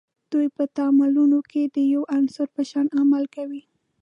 [0.31, 3.63] دوی په تعاملونو کې د یوه عنصر په شان عمل کوي.